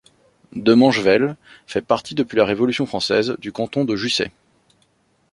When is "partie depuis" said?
1.83-2.35